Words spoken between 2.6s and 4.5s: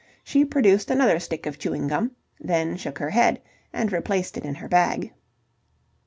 shook her head and replaced it